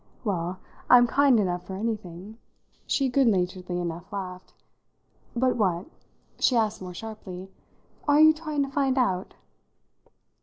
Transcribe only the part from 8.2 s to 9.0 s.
trying to find